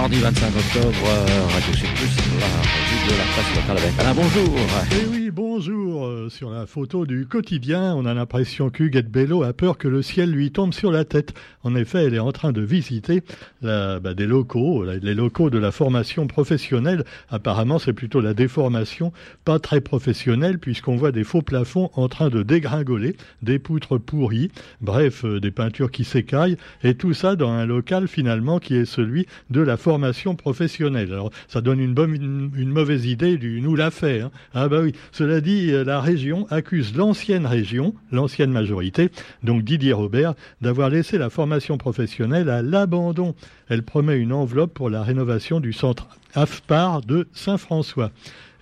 [0.00, 4.14] mardi 25 octobre, euh, Radio Plus, la revue de la presse locale avec Alain.
[4.14, 4.56] Bonjour.
[4.92, 6.06] Eh oui, bonjour.
[6.06, 10.00] Euh, sur la photo du quotidien, on a l'impression qu'Huguette Bello a peur que le
[10.00, 11.34] ciel lui tombe sur la tête.
[11.64, 13.22] En effet, elle est en train de visiter
[13.60, 17.04] bah, des locaux, les locaux de la formation professionnelle.
[17.28, 19.12] Apparemment, c'est plutôt la déformation,
[19.44, 24.50] pas très professionnelle, puisqu'on voit des faux plafonds en train de dégringoler, des poutres pourries,
[24.80, 28.86] bref, euh, des peintures qui s'écaillent, et tout ça dans un local finalement qui est
[28.86, 31.12] celui de la formation professionnelle.
[31.12, 34.22] Alors, ça donne une, bonne, une, mauvaise idée du nous l'a fait.
[34.22, 34.30] Hein.
[34.54, 34.94] Ah bah oui.
[35.12, 39.10] Cela dit, euh, la région accuse l'ancienne région, l'ancienne majorité,
[39.42, 43.34] donc Didier Robert, d'avoir laissé la formation professionnelle à l'abandon.
[43.68, 48.10] Elle promet une enveloppe pour la rénovation du centre AFPAR de Saint-François.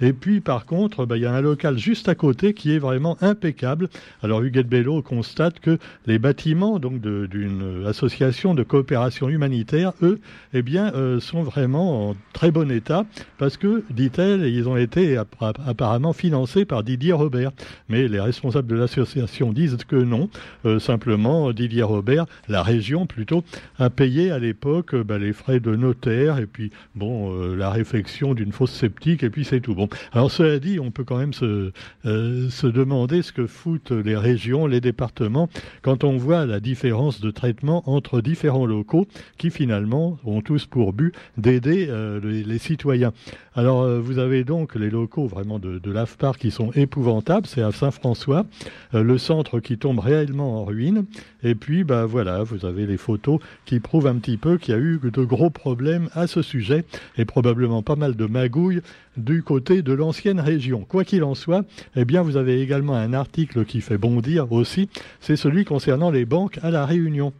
[0.01, 2.79] Et puis, par contre, bah, il y a un local juste à côté qui est
[2.79, 3.88] vraiment impeccable.
[4.23, 10.21] Alors, Huguette Bello constate que les bâtiments donc d'une association de coopération humanitaire, eux,
[10.52, 13.05] eh bien, euh, sont vraiment en très bon état
[13.38, 17.51] parce que, dit-elle, ils ont été apparemment financés par Didier Robert.
[17.88, 20.30] Mais les responsables de l'association disent que non.
[20.65, 23.43] Euh, simplement, Didier Robert, la région plutôt,
[23.79, 28.35] a payé à l'époque bah, les frais de notaire et puis, bon, euh, la réfection
[28.35, 29.74] d'une fosse sceptique et puis c'est tout.
[30.12, 31.72] Alors cela dit, on peut quand même se,
[32.06, 35.48] euh, se demander ce que foutent les régions, les départements,
[35.82, 40.92] quand on voit la différence de traitement entre différents locaux qui finalement ont tous pour
[40.92, 43.12] but d'aider euh, les, citoyens.
[43.54, 47.62] Alors euh, vous avez donc les locaux vraiment de, de l'AFPAR qui sont épouvantables, c'est
[47.62, 48.46] à Saint-François,
[48.92, 51.04] le centre qui tombe réellement en ruine,
[51.42, 54.76] et puis bah voilà, vous avez les photos qui prouvent un petit peu qu'il y
[54.76, 56.84] a eu de gros problèmes à ce sujet,
[57.16, 58.80] et probablement pas mal de magouilles
[59.19, 60.85] du côté de l'ancienne région.
[60.88, 61.65] Quoi qu'il en soit,
[61.97, 64.88] eh bien, vous avez également un article qui fait bondir aussi,
[65.21, 67.33] c'est celui concernant les banques à la Réunion.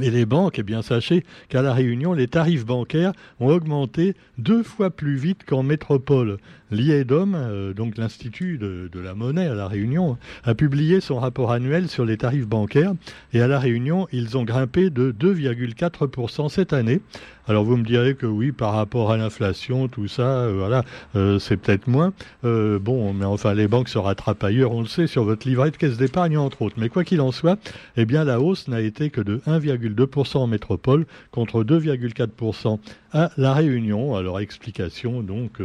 [0.00, 4.62] Et les banques, eh bien, sachez qu'à La Réunion, les tarifs bancaires ont augmenté deux
[4.62, 6.36] fois plus vite qu'en métropole.
[6.72, 11.88] L'IEDOM, euh, donc l'Institut de, la monnaie à La Réunion, a publié son rapport annuel
[11.88, 12.92] sur les tarifs bancaires.
[13.32, 17.00] Et à La Réunion, ils ont grimpé de 2,4% cette année.
[17.48, 20.82] Alors vous me direz que oui, par rapport à l'inflation, tout ça, euh, voilà,
[21.14, 22.12] euh, c'est peut-être moins.
[22.42, 25.76] bon, mais enfin, les banques se rattrapent ailleurs, on le sait, sur votre livret de
[25.76, 26.76] caisse d'épargne, entre autres.
[26.78, 27.58] Mais quoi qu'il en soit,
[27.96, 32.80] eh bien, la hausse n'a été que de 1,2% en métropole contre 2,4%
[33.12, 34.16] à La Réunion.
[34.16, 35.60] Alors, explication, donc,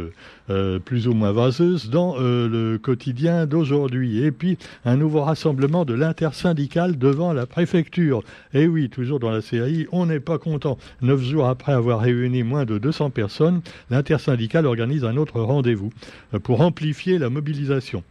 [0.78, 4.22] plus ou moins vaseuse dans euh, le quotidien d'aujourd'hui.
[4.24, 8.22] Et puis, un nouveau rassemblement de l'intersyndicale devant la préfecture.
[8.54, 10.78] Et oui, toujours dans la série, on n'est pas content.
[11.00, 15.92] Neuf jours après avoir réuni moins de 200 personnes, l'intersyndicale organise un autre rendez-vous
[16.34, 18.02] euh, pour amplifier la mobilisation.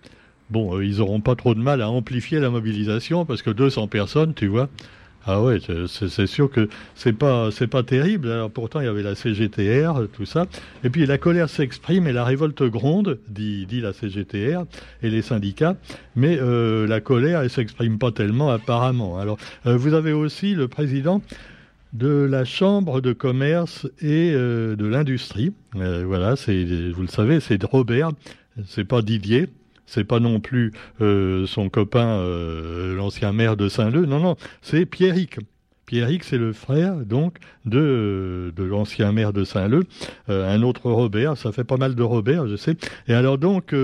[0.49, 3.87] Bon, euh, ils n'auront pas trop de mal à amplifier la mobilisation parce que 200
[3.87, 4.69] personnes, tu vois,
[5.25, 8.31] ah ouais, c'est sûr que c'est pas pas terrible.
[8.31, 10.47] Alors pourtant il y avait la CGTR, tout ça.
[10.83, 14.63] Et puis la colère s'exprime et la révolte gronde, dit, la CGTR
[15.03, 15.75] et les syndicats.
[16.15, 19.19] Mais euh, la colère, elle s'exprime pas tellement apparemment.
[19.19, 19.37] Alors
[19.67, 21.21] euh, vous avez aussi le président
[21.93, 25.53] de la Chambre de commerce et euh, de l'industrie.
[25.73, 28.09] voilà, c'est vous le savez, c'est Robert,
[28.65, 29.49] c'est pas Didier
[29.91, 30.71] c'est pas non plus
[31.01, 35.39] euh, son copain, euh, l'ancien maire de Saint-Leu, non, non, c'est Pierrick.
[35.91, 37.35] Pierrick, c'est le frère donc
[37.65, 39.83] de, de l'ancien maire de Saint-Leu,
[40.29, 42.77] euh, un autre Robert, ça fait pas mal de Robert, je sais.
[43.09, 43.75] Et alors donc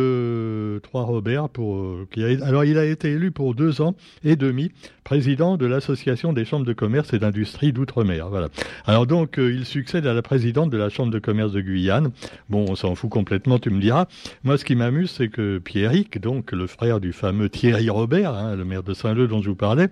[0.84, 4.72] trois Robert pour qui alors il a été élu pour deux ans et demi
[5.08, 8.28] président de l'association des chambres de commerce et d'industrie d'outre-mer.
[8.28, 8.50] Voilà.
[8.86, 12.12] Alors donc, euh, il succède à la présidente de la chambre de commerce de Guyane.
[12.50, 14.08] Bon, on s'en fout complètement, tu me diras.
[14.44, 18.58] Moi, ce qui m'amuse, c'est que Pierrick, donc le frère du fameux Thierry Robert, hein,
[18.58, 19.88] le maire de Saint-Leu dont je vous parlais,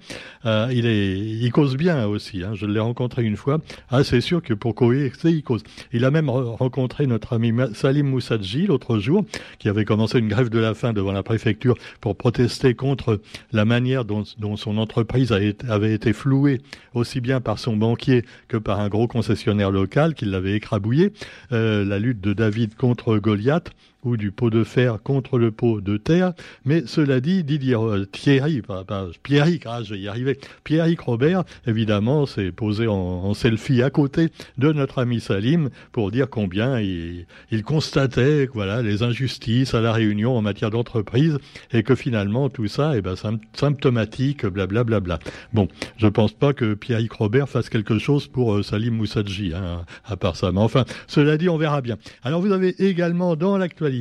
[0.45, 2.43] euh, il est, il cause bien aussi.
[2.43, 2.51] Hein.
[2.53, 3.59] Je l'ai rencontré une fois.
[3.89, 5.63] Ah, c'est sûr que pour coexer, il cause.
[5.91, 9.25] Il a même rencontré notre ami Salim Moussadji l'autre jour,
[9.59, 13.19] qui avait commencé une grève de la faim devant la préfecture pour protester contre
[13.51, 14.23] la manière dont,
[14.55, 16.61] son entreprise avait été flouée
[16.93, 21.13] aussi bien par son banquier que par un gros concessionnaire local qui l'avait écrabouillé.
[21.51, 23.71] Euh, la lutte de David contre Goliath
[24.05, 26.33] ou du pot de fer contre le pot de terre.
[26.63, 28.85] Mais cela dit, Didier euh, Thierry, pas,
[29.23, 30.39] Pierrick, ah, je vais y arriver.
[30.63, 36.29] Pierrick Robert, évidemment, s'est posé en, selfie à côté de notre ami Salim pour dire
[36.29, 37.25] combien il,
[37.65, 41.39] constatait voilà les injustices à la Réunion en matière d'entreprise
[41.73, 43.15] et que finalement tout ça, est eh ben,
[43.53, 44.99] symptomatique, blablabla.
[44.99, 45.31] Bla, bla, bla.
[45.53, 45.67] Bon,
[45.97, 50.15] je pense pas que Pierrick Robert fasse quelque chose pour euh, Salim Moussadji, hein, à
[50.15, 50.51] part ça.
[50.51, 51.97] Mais enfin, cela dit, on verra bien.
[52.23, 53.94] Alors vous avez également dans l'actualité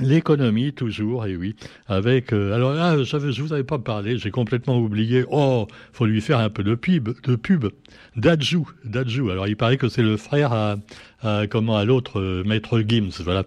[0.00, 1.56] L'économie, toujours, et oui.
[1.88, 5.24] Avec, euh, alors là, je ne vous avais pas parlé, j'ai complètement oublié.
[5.28, 7.08] Oh, faut lui faire un peu de pub.
[7.22, 7.66] De pub.
[8.16, 9.30] Dadju, Dadju.
[9.32, 10.76] Alors, il paraît que c'est le frère à,
[11.50, 13.42] comment, à l'autre, euh, Maître Gims, voilà.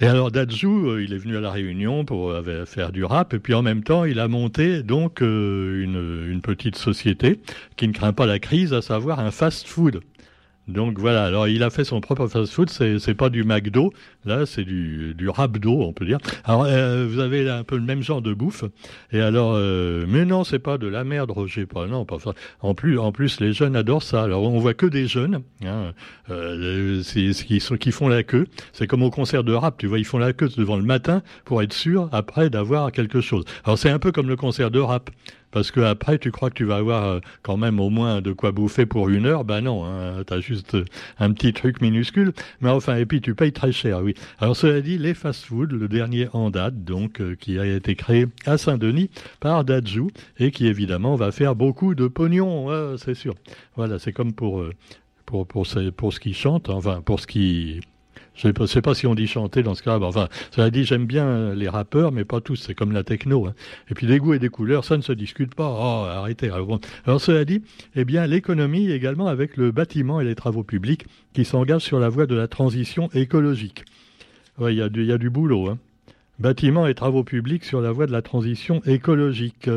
[0.00, 2.32] Et alors, Dadju, euh, il est venu à La Réunion pour
[2.66, 6.76] faire du rap, et puis en même temps, il a monté, donc, une, une petite
[6.76, 7.40] société
[7.76, 10.00] qui ne craint pas la crise, à savoir un fast-food.
[10.68, 13.90] Donc voilà, alors il a fait son propre fast-food, c'est, pas du McDo,
[14.26, 16.18] là c'est du, du Rabdo, on peut dire.
[16.44, 18.64] Alors euh, vous avez là un peu le même genre de bouffe,
[19.10, 22.34] et alors, euh, mais non, c'est pas de la merde, Roger, pas, non, pas ça.
[22.60, 24.22] En plus, en plus, les jeunes adorent ça.
[24.22, 25.94] Alors on voit que des jeunes, hein,
[26.30, 28.46] euh, qui, qui font la queue.
[28.74, 31.22] C'est comme au concert de rap, tu vois, ils font la queue devant le matin
[31.46, 33.44] pour être sûr après d'avoir quelque chose.
[33.64, 35.10] Alors c'est un peu comme le concert de rap.
[35.50, 38.32] Parce que après, tu crois que tu vas avoir euh, quand même au moins de
[38.32, 39.44] quoi bouffer pour une heure?
[39.44, 40.84] Ben non, hein, tu as juste euh,
[41.18, 42.32] un petit truc minuscule.
[42.60, 44.14] Mais enfin, et puis tu payes très cher, oui.
[44.38, 48.26] Alors cela dit, les fast-food, le dernier en date, donc, euh, qui a été créé
[48.46, 49.10] à Saint-Denis
[49.40, 53.34] par Dajou, et qui évidemment va faire beaucoup de pognon, c'est sûr.
[53.76, 54.64] Voilà, c'est comme pour,
[55.26, 55.66] pour, pour,
[55.96, 57.80] pour ce qui chante, enfin, pour ce qui
[58.38, 59.98] je ne sais pas si on dit chanter dans ce cas.
[59.98, 62.56] Enfin, cela dit, j'aime bien les rappeurs, mais pas tous.
[62.56, 63.46] C'est comme la techno.
[63.46, 63.54] Hein.
[63.90, 65.68] Et puis des goûts et des couleurs, ça ne se discute pas.
[65.68, 66.48] Oh, arrêtez.
[66.50, 67.62] Alors, cela dit,
[67.96, 72.08] eh bien, l'économie également avec le bâtiment et les travaux publics qui s'engagent sur la
[72.08, 73.84] voie de la transition écologique.
[74.60, 75.68] Il y, a du, boulot.
[75.68, 75.78] Hein.
[76.38, 79.68] Bâtiment et travaux publics sur la voie de la transition écologique.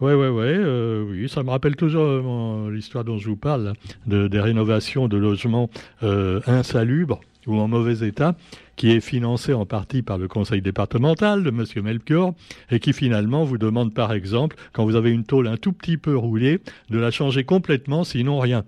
[0.00, 3.74] Ouais, ouais, ouais, euh, oui, ça me rappelle toujours euh, l'histoire dont je vous parle,
[4.06, 5.68] de, des rénovations de logements
[6.02, 7.20] euh, insalubres
[7.50, 8.36] ou en mauvais état,
[8.76, 11.64] qui est financé en partie par le conseil départemental de M.
[11.82, 12.34] Melchior,
[12.70, 15.96] et qui finalement vous demande par exemple, quand vous avez une tôle un tout petit
[15.96, 18.64] peu roulée, de la changer complètement, sinon rien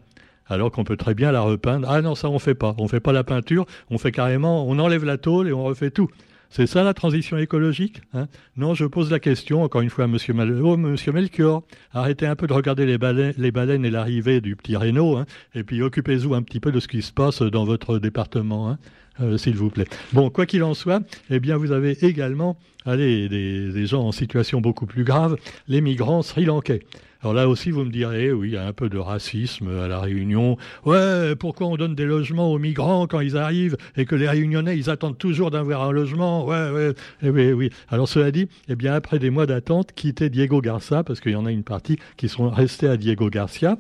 [0.49, 1.89] alors qu'on peut très bien la repeindre.
[1.91, 2.75] Ah non, ça on fait pas.
[2.79, 5.91] On fait pas la peinture, on fait carrément, on enlève la tôle et on refait
[5.91, 6.09] tout.
[6.55, 8.27] C'est ça la transition écologique hein?
[8.59, 11.63] Non, je pose la question, encore une fois, à Monsieur, oh, Melchior.
[11.95, 15.81] Arrêtez un peu de regarder les baleines, et l'arrivée du petit Renault, hein, et puis
[15.81, 18.69] occupez-vous un petit peu de ce qui se passe dans votre département.
[18.69, 18.79] Hein,
[19.21, 19.87] euh, s'il vous plaît.
[20.13, 24.13] Bon, quoi qu'il en soit, eh bien, vous avez également allez, des, des gens en
[24.13, 25.37] situation beaucoup plus grave,
[25.69, 26.81] les migrants sri-lankais.
[27.23, 29.87] Alors là aussi, vous me direz, oui, il y a un peu de racisme à
[29.87, 30.57] la Réunion.
[30.85, 34.77] Ouais, pourquoi on donne des logements aux migrants quand ils arrivent et que les Réunionnais,
[34.77, 36.45] ils attendent toujours d'avoir un logement?
[36.45, 37.71] Ouais, ouais, eh oui, oui.
[37.89, 41.37] Alors cela dit, eh bien, après des mois d'attente, quittez Diego Garcia, parce qu'il y
[41.37, 43.79] en a une partie qui sont restés à Diego Garcia.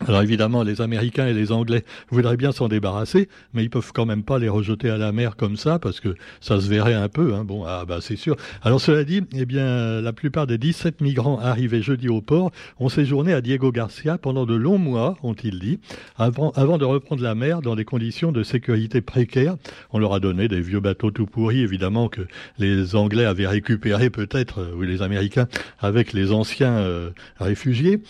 [0.00, 4.04] Alors évidemment, les Américains et les Anglais voudraient bien s'en débarrasser, mais ils peuvent quand
[4.04, 7.08] même pas les rejeter à la mer comme ça, parce que ça se verrait un
[7.08, 7.34] peu.
[7.34, 7.44] Hein.
[7.44, 8.36] Bon, ah bah c'est sûr.
[8.62, 12.90] Alors cela dit, eh bien, la plupart des 17 migrants arrivés jeudi au port ont
[12.90, 15.80] séjourné à Diego Garcia pendant de longs mois, ont-ils dit,
[16.18, 19.56] avant, de reprendre la mer dans des conditions de sécurité précaires.
[19.92, 22.22] On leur a donné des vieux bateaux tout pourris, évidemment, que
[22.58, 25.48] les Anglais avaient récupérés peut-être, euh, ou les Américains,
[25.80, 28.00] avec les anciens euh, réfugiés.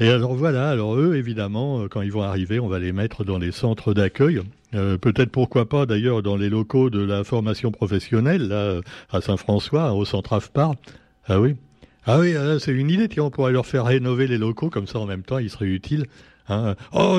[0.00, 3.24] Et alors voilà, alors eux, évidemment, euh, quand ils vont arriver, on va les mettre
[3.24, 4.40] dans les centres d'accueil.
[4.74, 8.80] Euh, peut-être pourquoi pas d'ailleurs dans les locaux de la formation professionnelle, là,
[9.10, 10.74] à Saint-François, au centre AFPAR.
[11.26, 11.56] Ah oui.
[12.06, 14.86] Ah oui, ah, c'est une idée, tiens, on pourrait leur faire rénover les locaux, comme
[14.86, 16.06] ça en même temps, ils seraient utiles.
[16.48, 16.76] Hein.
[16.92, 17.18] Oh,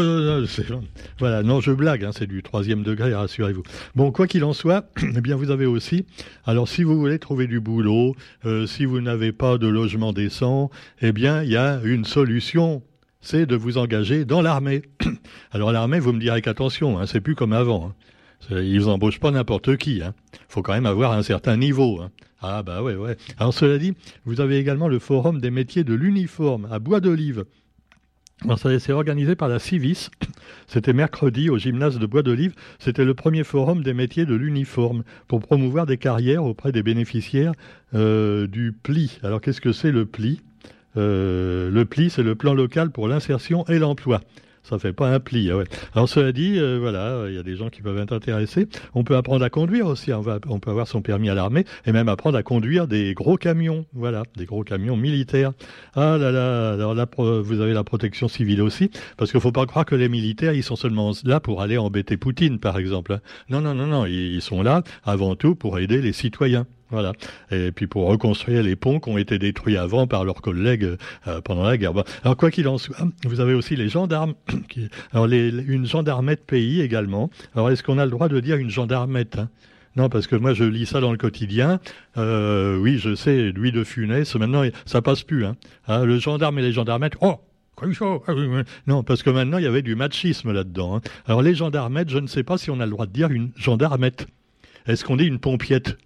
[1.20, 3.64] voilà, non, je blague, hein, c'est du troisième degré, rassurez-vous.
[3.96, 6.06] Bon, quoi qu'il en soit, eh bien, vous avez aussi,
[6.46, 8.16] alors si vous voulez trouver du boulot,
[8.46, 10.70] euh, si vous n'avez pas de logement décent,
[11.02, 12.82] eh bien, il y a une solution,
[13.22, 14.82] c'est de vous engager dans l'armée.
[15.52, 17.94] Alors l'armée, vous me direz qu'attention, hein, c'est plus comme avant.
[18.52, 19.98] Ils embauchent pas n'importe qui.
[19.98, 20.14] Il
[20.48, 22.02] faut quand même avoir un certain niveau.
[22.42, 23.18] Ah bah ouais, ouais.
[23.38, 23.94] Alors cela dit,
[24.26, 27.44] vous avez également le forum des métiers de l'uniforme à Bois d'Olive.
[28.58, 30.10] C'est organisé par la Civis.
[30.68, 32.54] C'était mercredi au gymnase de Bois d'Olive.
[32.80, 37.52] C'était le premier forum des métiers de l'uniforme pour promouvoir des carrières auprès des bénéficiaires
[37.94, 39.20] euh, du PLI.
[39.24, 40.42] Alors qu'est-ce que c'est le PLI?
[40.98, 44.22] Euh, Le PLI, c'est le plan local pour l'insertion et l'emploi
[44.70, 45.50] ça fait pas un pli.
[45.52, 45.66] Ah ouais.
[45.94, 48.68] Alors cela dit, euh, voilà, il y a des gens qui peuvent être intéressés.
[48.94, 50.14] On peut apprendre à conduire aussi.
[50.14, 53.14] On, va, on peut avoir son permis à l'armée et même apprendre à conduire des
[53.14, 53.86] gros camions.
[53.94, 55.54] Voilà, des gros camions militaires.
[55.96, 59.66] Ah là là, alors là, vous avez la protection civile aussi, parce qu'il faut pas
[59.66, 63.14] croire que les militaires, ils sont seulement là pour aller embêter Poutine, par exemple.
[63.14, 63.22] Hein.
[63.50, 66.68] Non, non, non, non, ils sont là avant tout pour aider les citoyens.
[66.92, 67.14] Voilà.
[67.52, 70.96] Et puis pour reconstruire les ponts qui ont été détruits avant par leurs collègues
[71.28, 71.94] euh, pendant la guerre.
[72.24, 74.34] Alors quoi qu'il en soit, vous avez aussi les gendarmes.
[75.12, 77.30] Alors une gendarmette pays également.
[77.56, 79.50] Alors est-ce qu'on a le droit de dire une gendarmette hein?
[79.96, 81.80] Non, parce que moi je lis ça dans le quotidien.
[82.18, 85.46] Euh, oui, je sais, Louis de Funès, maintenant ça passe plus.
[85.46, 85.58] Hein.
[85.88, 87.40] hein le gendarme et les gendarmettes, oh
[87.82, 88.34] ah
[88.88, 91.02] non, parce que maintenant il y avait du machisme là-dedans.
[91.26, 93.52] Alors les gendarmettes, je ne sais pas si on a le droit de dire une
[93.56, 94.28] gendarmette.
[94.86, 95.98] Est-ce qu'on dit une pompiette?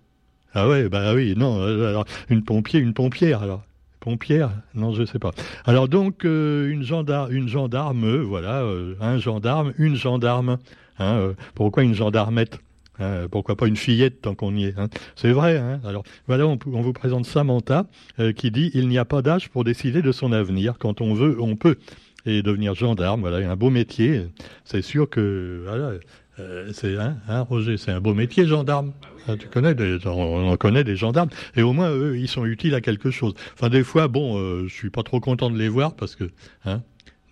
[0.54, 3.64] Ah ouais, bah oui, non, alors, une pompier, une pompière, alors.
[4.00, 5.32] Pompière Non, je sais pas.
[5.66, 8.66] Alors donc, une, gendarme, une gendarme, voilà,
[9.00, 10.58] un gendarme, une gendarme.
[11.00, 12.60] Hein, pourquoi une gendarmette
[13.00, 14.88] Hein, pourquoi pas une fillette tant qu'on y est hein.
[15.16, 15.58] C'est vrai.
[15.58, 15.82] Hein.
[15.84, 17.88] Alors voilà, on, vous présente Samantha
[18.20, 20.78] euh, qui dit il n'y a pas d'âge pour décider de son avenir.
[20.78, 21.78] Quand on veut, on peut.
[22.26, 24.28] Et devenir gendarme, voilà, un beau métier.
[24.64, 25.94] C'est sûr que voilà,
[26.40, 28.94] euh, c'est hein, Roger, c'est un beau métier, gendarme.
[29.40, 32.74] tu connais, des, on en connaît des gendarmes, et au moins eux, ils sont utiles
[32.74, 33.34] à quelque chose.
[33.54, 36.32] Enfin, des fois, bon, euh, je suis pas trop content de les voir parce que,
[36.66, 36.82] hein,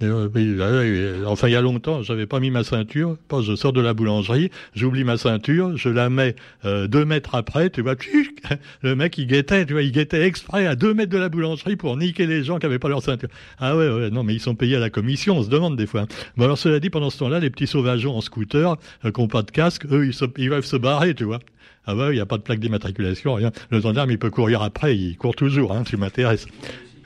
[0.01, 3.17] Enfin, il y a longtemps, j'avais pas mis ma ceinture.
[3.41, 7.70] Je sors de la boulangerie, j'oublie ma ceinture, je la mets euh, deux mètres après.
[7.70, 7.96] Tu vois,
[8.81, 11.75] le mec il guettait, tu vois, il guettait exprès à deux mètres de la boulangerie
[11.75, 13.29] pour niquer les gens qui avaient pas leur ceinture.
[13.60, 15.38] Ah ouais, ouais, non, mais ils sont payés à la commission.
[15.38, 16.05] On se demande des fois.
[16.38, 19.27] Bon alors cela dit, pendant ce temps-là, les petits sauvageons en scooter euh, qui n'ont
[19.27, 21.39] pas de casque, eux, ils, se, doivent se barrer, tu vois.
[21.86, 23.51] Ah ouais, il n'y a pas de plaque d'immatriculation, rien.
[23.70, 26.46] Le gendarme, il peut courir après, il court toujours, hein, tu m'intéresses.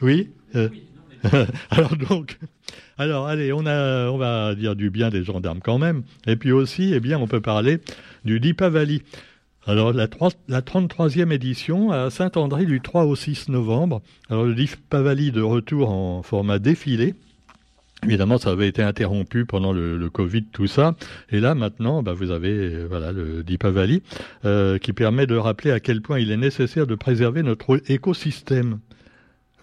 [0.01, 0.29] Oui.
[0.55, 0.69] Euh,
[1.69, 2.37] alors donc,
[2.97, 6.03] alors allez, on, a, on va dire du bien des gendarmes quand même.
[6.27, 7.79] Et puis aussi, eh bien, on peut parler
[8.23, 9.03] du Dipavali.
[9.67, 10.07] Alors la,
[10.47, 14.01] la 33e édition à Saint-André du 3 au 6 novembre.
[14.29, 17.15] Alors le Dipavali de retour en format défilé.
[18.05, 20.95] Évidemment, ça avait été interrompu pendant le, Covid, tout ça.
[21.31, 24.03] Et là, maintenant, bah, vous avez euh, voilà le Dipavali
[24.45, 28.79] euh, qui permet de rappeler à quel point il est nécessaire de préserver notre écosystème.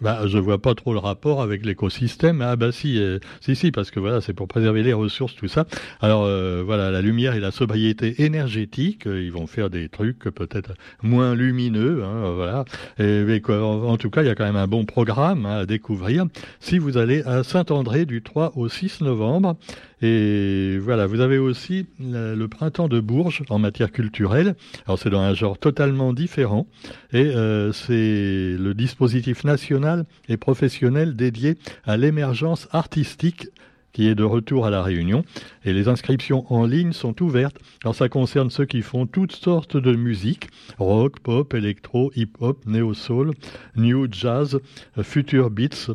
[0.02, 2.42] Bah, je vois pas trop le rapport avec l'écosystème.
[2.42, 5.46] Ah bah si, euh, si, si, parce que voilà, c'est pour préserver les ressources, tout
[5.46, 5.64] ça.
[6.00, 10.24] Alors euh, voilà, la lumière et la sobriété énergétique, euh, ils vont faire des trucs
[10.24, 10.72] peut-être
[11.04, 12.64] moins lumineux, hein, voilà.
[12.98, 16.24] En, tout cas, il y a quand même un bon programme hein, à découvrir
[16.58, 19.56] si vous allez à Saint-André du 3 au 6 novembre.
[20.02, 24.56] Et voilà, vous avez aussi le, printemps de Bourges en matière culturelle.
[24.86, 26.66] Alors c'est dans un genre totalement différent
[27.12, 33.46] et euh, c'est le dispositif national et professionnel dédié à l'émergence artistique
[33.92, 35.24] qui est de retour à la Réunion.
[35.64, 37.58] Et les inscriptions en ligne sont ouvertes.
[37.84, 43.32] Alors ça concerne ceux qui font toutes sortes de musique, rock, pop, électro, hip-hop, néo-soul,
[43.76, 44.58] new jazz,
[45.02, 45.92] future beats.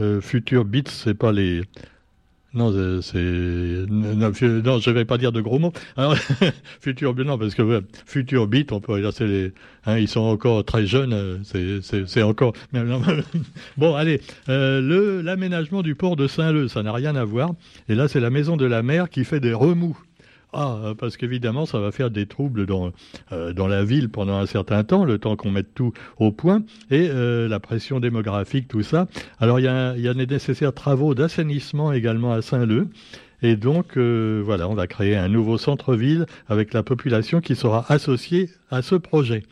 [0.00, 1.62] Euh, future beats, c'est pas les
[2.58, 3.16] non, c'est
[3.88, 5.72] non, vais pas dire de gros mots.
[5.96, 6.16] Alors,
[6.80, 8.92] futur non, parce que futur on peut
[9.26, 9.52] les,
[9.86, 12.52] hein, ils sont encore très jeunes, c'est encore.
[13.76, 17.52] bon, allez, euh, l'aménagement du port de Saint-Leu, ça n'a rien à voir.
[17.88, 19.96] Et là, c'est la maison de la mer qui fait des remous.
[20.52, 22.92] Ah, euh, parce qu'évidemment, ça va faire des troubles dans,
[23.32, 26.62] euh, dans la ville pendant un certain temps, le temps qu'on mette tout au point,
[26.90, 29.08] et euh, la pression démographique, tout ça.
[29.40, 32.88] Alors, il y a, y a des nécessaires travaux d'assainissement également à Saint-Leu.
[33.40, 38.50] Et donc, voilà, on va créer un nouveau centre-ville avec la population qui sera associée
[38.72, 39.44] à ce projet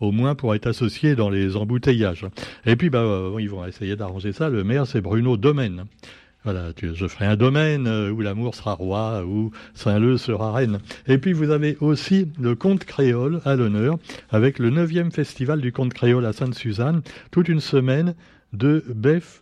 [0.00, 2.26] au moins pour être associé dans les embouteillages.
[2.66, 4.48] Et puis, bah, ils vont essayer d'arranger ça.
[4.48, 5.84] Le maire, c'est Bruno Domaine.
[6.82, 10.78] Je ferai un domaine euh, où l'amour sera roi, où Saint-Leu sera reine.
[11.06, 13.98] Et puis vous avez aussi le conte créole à l'honneur,
[14.30, 18.14] avec le 9e festival du conte créole à Sainte-Suzanne, toute une semaine
[18.52, 18.82] de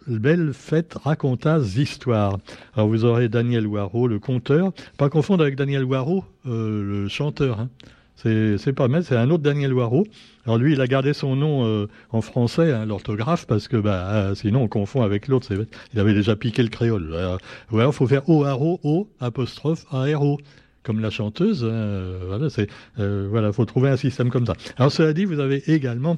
[0.08, 2.38] belles fêtes racontas histoires.
[2.74, 7.60] Alors vous aurez Daniel Waro, le conteur, pas confondre avec Daniel Waro, euh, le chanteur.
[7.60, 7.68] Hein.
[8.16, 10.06] C'est pas mal, c'est un autre Daniel Waro.
[10.46, 14.10] Alors lui, il a gardé son nom euh, en français, hein, l'orthographe, parce que bah,
[14.10, 15.48] euh, sinon on confond avec l'autre.
[15.92, 17.10] Il avait déjà piqué le créole.
[17.12, 17.36] Euh,
[17.72, 20.38] il faut faire O-A-R-O, O, apostrophe A-R-O
[20.82, 21.64] comme la chanteuse.
[21.64, 24.54] Hein, voilà, c'est voilà, faut trouver un système comme ça.
[24.78, 26.16] Alors cela dit, vous avez également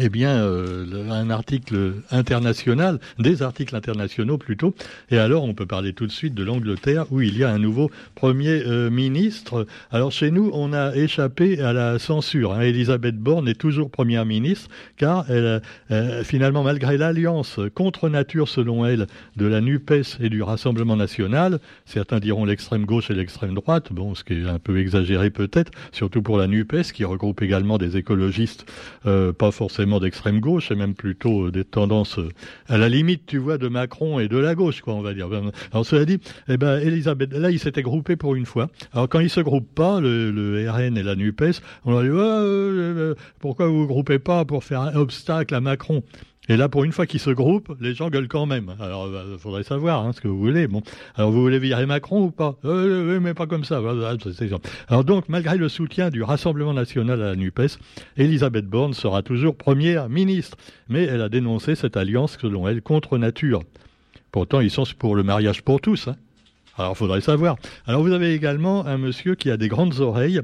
[0.00, 4.74] eh bien, euh, un article international, des articles internationaux plutôt.
[5.10, 7.58] Et alors, on peut parler tout de suite de l'Angleterre, où il y a un
[7.58, 9.66] nouveau Premier euh, ministre.
[9.90, 12.54] Alors, chez nous, on a échappé à la censure.
[12.54, 12.62] Hein.
[12.62, 18.86] Elisabeth Borne est toujours Première ministre, car elle, euh, finalement, malgré l'alliance contre nature, selon
[18.86, 19.06] elle,
[19.36, 24.14] de la NUPES et du Rassemblement national, certains diront l'extrême gauche et l'extrême droite, bon,
[24.14, 27.98] ce qui est un peu exagéré peut-être, surtout pour la NUPES, qui regroupe également des
[27.98, 28.64] écologistes,
[29.04, 32.28] pas forcément d'extrême gauche, et même plutôt euh, des tendances euh,
[32.68, 35.28] à la limite, tu vois, de Macron et de la gauche, quoi, on va dire.
[35.72, 38.68] Alors cela dit, eh ben, Elisabeth, là, ils s'étaient groupés pour une fois.
[38.92, 43.14] Alors quand ils se groupent pas, le, RN et la NUPES, on leur dit, euh,
[43.40, 46.02] pourquoi vous vous groupez pas pour faire un obstacle à Macron?
[46.48, 48.74] Et là, pour une fois qu'ils se groupent, les gens gueulent quand même.
[48.80, 50.66] Alors, il bah, faudrait savoir hein, ce que vous voulez.
[50.66, 50.82] Bon,
[51.14, 52.56] alors vous voulez virer Macron ou pas?
[52.64, 53.80] Euh, Oui, mais pas comme ça.
[54.88, 57.78] Alors donc, malgré le soutien du Rassemblement national à la Nupes,
[58.16, 60.56] Elisabeth Borne sera toujours première ministre.
[60.88, 63.60] Mais elle a dénoncé cette alliance, selon elle, contre nature.
[64.32, 66.08] Pourtant, ils sont pour le mariage pour tous.
[66.08, 66.16] Hein.
[66.76, 67.56] Alors, faudrait savoir.
[67.86, 70.40] Alors, vous avez également un monsieur qui a des grandes oreilles.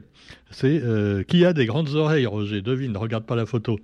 [0.51, 2.63] C'est euh, qui a des grandes oreilles, Roger?
[2.63, 3.81] Devine, ne regarde pas la photo.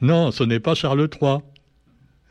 [0.00, 1.38] Non, ce n'est pas Charles III.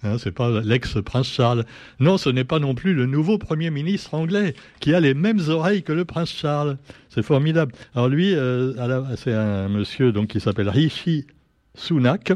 [0.04, 1.66] Hein, c'est pas l'ex-prince Charles.
[2.00, 5.42] Non, ce n'est pas non plus le nouveau Premier ministre anglais qui a les mêmes
[5.48, 6.78] oreilles que le prince Charles.
[7.10, 7.74] C'est formidable.
[7.94, 11.28] Alors lui, euh, c'est un monsieur donc qui s'appelle Rishi
[11.76, 12.34] Sunak.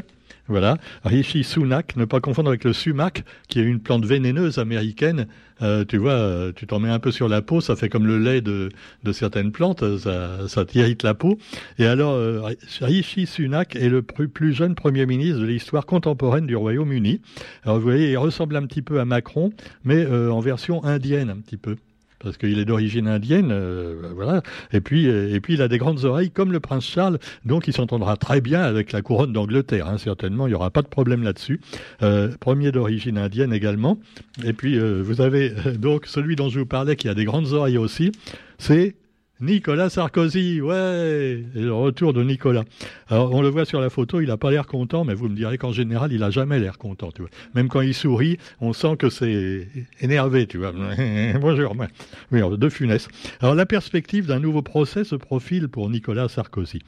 [0.48, 5.26] Voilà, Rishi Sunak, ne pas confondre avec le sumac, qui est une plante vénéneuse américaine.
[5.60, 8.06] Euh, tu vois, euh, tu t'en mets un peu sur la peau, ça fait comme
[8.06, 8.70] le lait de,
[9.12, 11.38] certaines plantes, ça, ça t'irrite la peau.
[11.78, 12.42] Et alors, euh,
[12.80, 17.20] Rishi Sunak est le plus jeune Premier ministre de l'histoire contemporaine du Royaume-Uni.
[17.64, 19.50] Alors vous voyez, il ressemble un petit peu à Macron,
[19.84, 21.76] mais en version indienne un petit peu
[22.20, 24.42] parce qu'il est d'origine indienne, euh, voilà.
[24.72, 27.68] Et puis, euh, et puis il a des grandes oreilles comme le prince Charles, donc
[27.68, 29.88] il s'entendra très bien avec la couronne d'Angleterre.
[29.88, 31.60] Hein, certainement, il n'y aura pas de problème là-dessus.
[32.02, 33.98] Euh, premier d'origine indienne également.
[34.44, 37.78] Et puis vous avez donc celui dont je vous parlais qui a des grandes oreilles
[37.78, 38.12] aussi,
[38.58, 38.94] c'est
[39.40, 42.64] Nicolas Sarkozy, ouais, et le retour de Nicolas.
[43.08, 45.36] Alors on le voit sur la photo, il n'a pas l'air content, mais vous me
[45.36, 47.30] direz qu'en général, il a jamais l'air content, tu vois.
[47.54, 49.68] Même quand il sourit, on sent que c'est
[50.00, 50.72] énervé, tu vois.
[51.40, 51.76] Bonjour,
[52.56, 53.10] de funeste.
[53.40, 56.80] Alors la perspective d'un nouveau procès se profile pour Nicolas Sarkozy,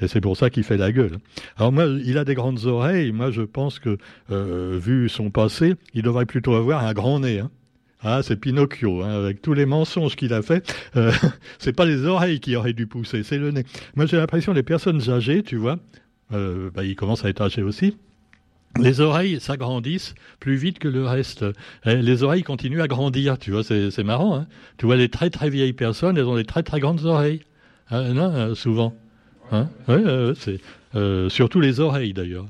[0.00, 1.18] et c'est pour ça qu'il fait la gueule.
[1.56, 3.10] Alors moi, il a des grandes oreilles.
[3.10, 3.98] Moi, je pense que
[4.30, 7.40] euh, vu son passé, il devrait plutôt avoir un grand nez.
[7.40, 7.50] Hein.
[8.02, 10.72] Ah, c'est Pinocchio, hein, avec tous les mensonges qu'il a fait.
[10.96, 11.12] Euh,
[11.58, 13.64] c'est pas les oreilles qui auraient dû pousser, c'est le nez.
[13.94, 15.78] Moi, j'ai l'impression les personnes âgées, tu vois,
[16.32, 17.96] euh, bah, ils commencent à être âgés aussi.
[18.78, 21.46] Les oreilles s'agrandissent plus vite que le reste.
[21.86, 24.36] Eh, les oreilles continuent à grandir, tu vois, c'est marrant.
[24.36, 24.46] Hein.
[24.76, 27.40] tu vois, les très très vieilles personnes, elles ont des très très grandes oreilles.
[27.90, 28.94] Hein, non, euh, souvent.
[29.50, 29.68] Hein
[30.34, 30.60] c'est
[31.30, 32.46] surtout les oreilles d'ailleurs.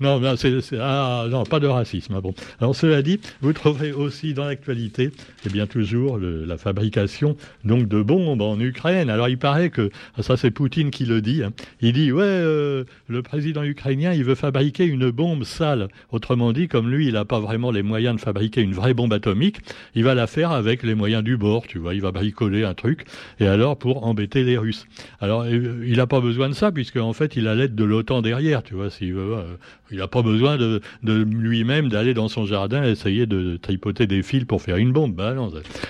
[0.00, 0.34] Non, non,
[0.80, 2.14] ah, non, pas de racisme.
[2.16, 2.32] Ah bon.
[2.60, 5.10] Alors cela dit, vous trouverez aussi dans l'actualité,
[5.44, 9.10] eh bien toujours la fabrication donc de bombes en Ukraine.
[9.10, 11.42] Alors il paraît que ah, ça c'est Poutine qui le dit.
[11.42, 11.52] Hein.
[11.80, 15.88] Il dit ouais, euh, le président ukrainien il veut fabriquer une bombe sale.
[16.12, 19.12] Autrement dit, comme lui il n'a pas vraiment les moyens de fabriquer une vraie bombe
[19.12, 19.58] atomique,
[19.94, 21.66] il va la faire avec les moyens du bord.
[21.66, 23.06] Tu vois, il va bricoler un truc
[23.40, 24.86] et alors pour embêter les Russes.
[25.20, 27.84] Alors euh, il n'a pas besoin de ça puisque en fait il a l'aide de
[27.84, 28.62] l'OTAN derrière.
[28.62, 29.56] Tu vois euh,
[29.90, 34.44] il n'a pas besoin de, lui-même d'aller dans son jardin essayer de tripoter des fils
[34.44, 35.14] pour faire une bombe.
[35.14, 35.34] Bah,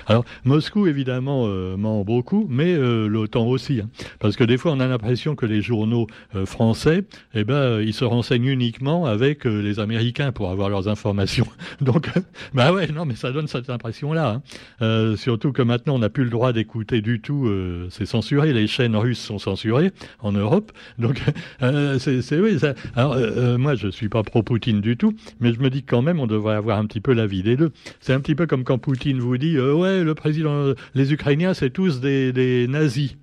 [0.06, 3.80] Alors, Moscou, évidemment, euh, ment beaucoup, mais euh, l'OTAN aussi.
[3.80, 3.88] Hein.
[4.18, 6.06] parce que des fois, on a l'impression que les journaux
[6.44, 11.46] français, eh ben, ils se renseignent uniquement avec les Américains pour avoir leurs informations.
[11.80, 12.08] Donc,
[12.54, 14.40] bah ouais, non, mais ça donne cette impression-là.
[14.80, 15.14] Hein.
[15.16, 17.50] surtout que maintenant, on n'a plus le droit d'écouter du tout.
[17.90, 18.52] c'est censuré.
[18.52, 20.72] Les chaînes russes sont censurées en Europe.
[20.98, 21.22] Donc,
[21.98, 22.58] c'est oui.
[22.58, 25.82] Ça, alors, euh, euh, moi, je suis pas pro-Poutine du tout, mais je me dis
[25.82, 27.72] quand même, on devrait avoir un petit peu la vie des deux.
[28.00, 31.54] C'est un petit peu comme quand Poutine vous dit, euh, ouais, le président, les Ukrainiens,
[31.54, 33.16] c'est tous des nazis.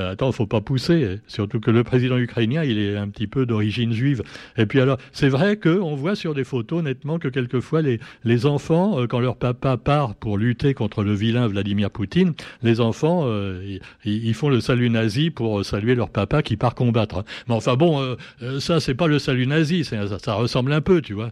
[0.00, 3.44] Euh, attends, faut pas pousser, surtout que le président ukrainien, il est un petit peu
[3.44, 4.22] d'origine juive.
[4.56, 9.00] Et puis alors, c'est vrai qu'on voit sur des photos nettement que quelquefois les, enfants,
[9.00, 12.32] euh, quand leur papa part pour lutter contre le vilain Vladimir Poutine,
[12.62, 17.24] les enfants, euh, ils, font le salut nazi pour saluer leur papa qui part combattre.
[17.48, 18.16] Mais enfin bon,
[18.60, 21.30] ça c'est pas le salut nazi, ça, ressemble un peu, tu vois.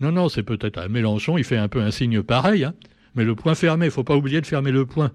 [0.00, 2.74] Non, non, c'est peut-être un Mélenchon, il fait un peu un signe pareil, hein.
[3.14, 5.10] mais le point fermé, faut pas oublier de fermer le point.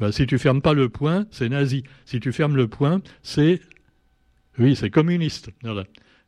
[0.00, 1.84] Ben, si tu fermes pas le point, c'est nazi.
[2.04, 3.60] Si tu fermes le point, c'est
[4.58, 5.50] oui, c'est communiste.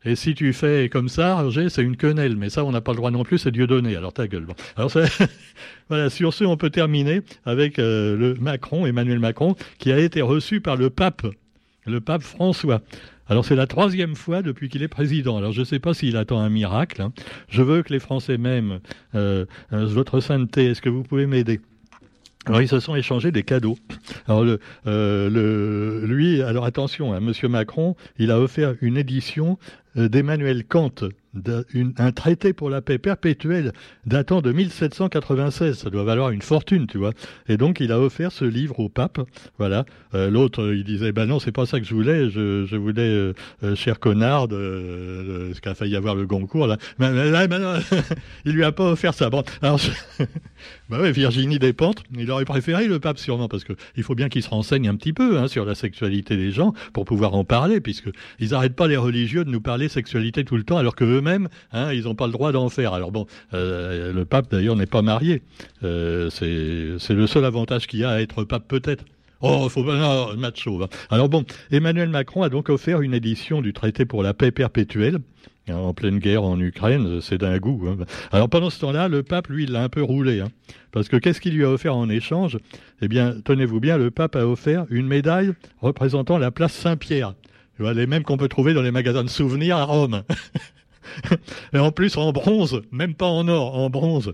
[0.03, 2.35] Et si tu fais comme ça, Roger, c'est une quenelle.
[2.35, 3.95] Mais ça, on n'a pas le droit non plus, c'est Dieu donné.
[3.95, 4.47] Alors ta gueule.
[4.75, 4.91] Alors
[5.89, 10.21] voilà, sur ce, on peut terminer avec euh, le Macron, Emmanuel Macron, qui a été
[10.21, 11.27] reçu par le pape,
[11.85, 12.81] le pape François.
[13.27, 15.37] Alors c'est la troisième fois depuis qu'il est président.
[15.37, 17.01] Alors je ne sais pas s'il attend un miracle.
[17.01, 17.13] Hein.
[17.49, 18.79] Je veux que les Français m'aiment.
[19.13, 21.61] Euh, euh, votre sainteté, est-ce que vous pouvez m'aider?
[22.45, 23.77] Alors ils se sont échangés des cadeaux.
[24.27, 29.59] Alors le, euh, le lui, alors attention, hein, Monsieur Macron, il a offert une édition
[29.97, 33.71] euh, d'Emmanuel Kant, un traité pour la paix perpétuelle
[34.05, 35.77] datant de 1796.
[35.77, 37.13] Ça doit valoir une fortune, tu vois.
[37.47, 39.19] Et donc, il a offert ce livre au pape.
[39.57, 39.85] Voilà.
[40.13, 42.29] Euh, l'autre, il disait, ben non, c'est pas ça que je voulais.
[42.29, 46.77] Je, je voulais, euh, cher connard, ce qu'a failli avoir le Goncourt, là.
[46.99, 47.79] Mais, là, non,
[48.45, 49.29] il lui a pas offert ça.
[49.29, 49.79] Bon, alors,
[50.89, 54.29] bah ouais, Virginie Despentes, il aurait préféré le pape sûrement, parce que il faut bien
[54.29, 57.43] qu'il se renseigne un petit peu hein, sur la sexualité des gens pour pouvoir en
[57.43, 60.95] parler, puisque ils n'arrêtent pas les religieux de nous parler sexualité tout le temps, alors
[61.21, 62.93] qu'eux-mêmes, hein, ils n'ont pas le droit d'en faire.
[62.93, 65.41] Alors bon, euh, le pape d'ailleurs n'est pas marié.
[65.83, 69.05] Euh, c'est le seul avantage qu'il y a à être pape peut-être.
[69.41, 70.79] Oh, faut pas, macho.
[71.09, 75.19] Alors bon, Emmanuel Macron a donc offert une édition du traité pour la paix perpétuelle.
[75.67, 77.87] Hein, en pleine guerre en Ukraine, c'est d'un goût.
[77.87, 78.05] Hein.
[78.31, 80.41] Alors pendant ce temps-là, le pape, lui, l'a un peu roulé.
[80.41, 80.49] Hein.
[80.91, 82.57] parce que qu'est-ce qu'il lui a offert en échange?
[83.01, 87.33] Eh bien, tenez-vous bien, le pape a offert une médaille représentant la place Saint-Pierre.
[87.79, 90.23] Les mêmes qu'on peut trouver dans les magasins de souvenirs à Rome.
[91.73, 94.31] Et en plus en bronze, même pas en or, en bronze.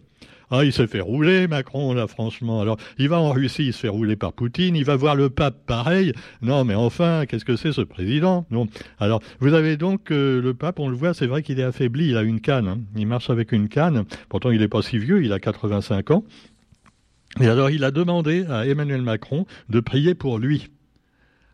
[0.49, 2.61] Ah, il s'est fait rouler, Macron, là, franchement.
[2.61, 5.29] Alors, il va en Russie, il se fait rouler par Poutine, il va voir le
[5.29, 6.13] pape, pareil.
[6.41, 8.45] Non, mais enfin, qu'est-ce que c'est ce président?
[8.49, 8.67] Non.
[8.97, 12.09] Alors, vous avez donc euh, le pape, on le voit, c'est vrai qu'il est affaibli,
[12.09, 12.67] il a une canne.
[12.69, 12.79] Hein.
[12.95, 14.05] Il marche avec une canne.
[14.29, 16.23] Pourtant, il n'est pas si vieux, il a 85 ans.
[17.41, 20.69] Et alors, il a demandé à Emmanuel Macron de prier pour lui.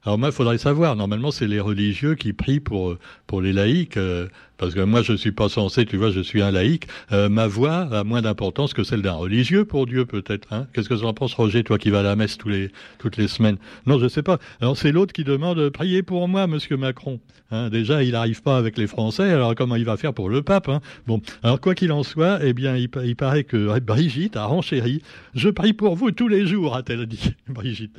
[0.05, 0.95] Alors moi, il faudrait savoir.
[0.97, 5.13] Normalement, c'est les religieux qui prient pour pour les laïcs, euh, parce que moi, je
[5.13, 5.85] suis pas censé.
[5.85, 6.87] Tu vois, je suis un laïc.
[7.13, 10.51] Euh, ma voix a moins d'importance que celle d'un religieux pour Dieu, peut-être.
[10.51, 12.69] Hein Qu'est-ce que tu en penses, Roger, toi qui vas à la messe tous les
[12.99, 13.57] toutes les semaines?
[13.85, 14.39] Non, je sais pas.
[14.59, 17.21] Alors c'est l'autre qui demande priez pour moi, Monsieur Macron.
[17.51, 19.31] Hein Déjà, il n'arrive pas avec les Français.
[19.31, 20.81] Alors comment il va faire pour le pape hein?
[21.07, 21.21] Bon.
[21.43, 25.01] Alors quoi qu'il en soit, eh bien, il, il paraît que Brigitte a renchéri.
[25.33, 27.97] Je prie pour vous tous les jours, a-t-elle dit, Brigitte.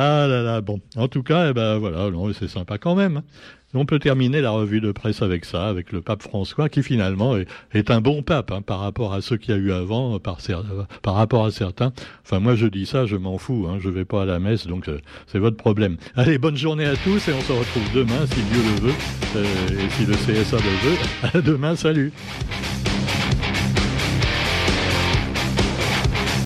[0.00, 0.80] Ah là là, bon.
[0.94, 3.16] En tout cas, eh ben voilà, c'est sympa quand même.
[3.16, 3.24] Hein.
[3.74, 7.36] On peut terminer la revue de presse avec ça, avec le pape François, qui finalement
[7.36, 10.38] est, un bon pape hein, par rapport à ceux qu'il y a eu avant, par,
[11.02, 11.92] par rapport à certains.
[12.24, 13.66] Enfin, moi, je dis ça, je m'en fous.
[13.68, 15.96] Hein, je vais pas à la messe, donc euh, c'est votre problème.
[16.14, 18.96] Allez, bonne journée à tous et on se retrouve demain, si Dieu le veut,
[19.34, 20.98] euh, et si le CSA le veut.
[21.34, 22.12] À demain, salut.